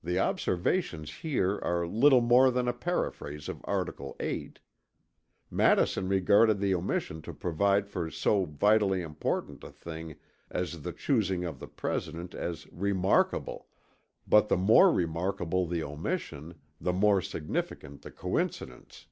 [0.00, 4.52] The Observations here are little more than a paraphrase of article VIII.
[5.50, 10.14] Madison regarded the omission to provide for so vitally important a thing
[10.52, 13.66] as the choosing of the President as "remarkable";
[14.24, 19.06] but the more remarkable the omission, the more significant the coincidence.